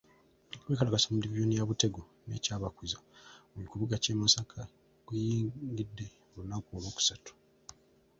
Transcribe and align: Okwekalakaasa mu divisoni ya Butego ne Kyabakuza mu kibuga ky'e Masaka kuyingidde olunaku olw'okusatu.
Okwekalakaasa 0.57 1.07
mu 1.13 1.19
divisoni 1.23 1.55
ya 1.57 1.67
Butego 1.69 2.01
ne 2.27 2.35
Kyabakuza 2.43 2.97
mu 3.53 3.61
kibuga 3.69 3.95
ky'e 4.03 4.15
Masaka 4.21 4.59
kuyingidde 5.05 6.05
olunaku 6.33 6.69
olw'okusatu. 6.77 7.31